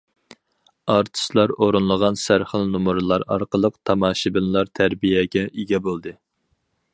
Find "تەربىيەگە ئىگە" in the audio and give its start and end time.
4.81-5.83